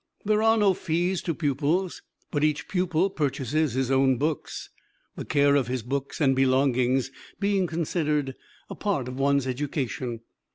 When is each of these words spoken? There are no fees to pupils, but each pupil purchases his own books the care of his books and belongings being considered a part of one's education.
There 0.25 0.41
are 0.41 0.57
no 0.57 0.73
fees 0.73 1.21
to 1.21 1.35
pupils, 1.35 2.01
but 2.31 2.43
each 2.43 2.67
pupil 2.67 3.11
purchases 3.11 3.73
his 3.73 3.91
own 3.91 4.17
books 4.17 4.71
the 5.15 5.25
care 5.25 5.55
of 5.55 5.67
his 5.67 5.83
books 5.83 6.19
and 6.19 6.35
belongings 6.35 7.11
being 7.39 7.67
considered 7.67 8.33
a 8.67 8.73
part 8.73 9.07
of 9.07 9.19
one's 9.19 9.45
education. 9.45 10.21